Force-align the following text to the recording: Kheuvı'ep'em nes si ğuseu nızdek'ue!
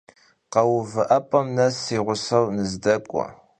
Kheuvı'ep'em 0.53 1.47
nes 1.55 1.75
si 1.83 1.97
ğuseu 2.05 2.45
nızdek'ue! 2.55 3.25